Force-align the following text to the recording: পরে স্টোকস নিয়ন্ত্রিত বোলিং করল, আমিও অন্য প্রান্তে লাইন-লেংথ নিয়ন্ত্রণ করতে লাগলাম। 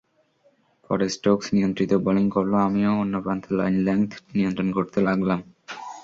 পরে 0.85 1.05
স্টোকস 1.09 1.47
নিয়ন্ত্রিত 1.55 1.91
বোলিং 2.05 2.25
করল, 2.35 2.53
আমিও 2.67 2.91
অন্য 3.01 3.15
প্রান্তে 3.23 3.49
লাইন-লেংথ 3.59 4.11
নিয়ন্ত্রণ 4.35 4.69
করতে 4.77 4.97
লাগলাম। 5.07 5.39